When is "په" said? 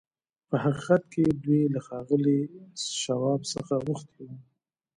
0.49-0.55